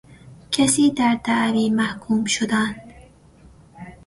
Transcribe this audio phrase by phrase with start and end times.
[0.51, 2.75] کسی در دعوی محکوم شدن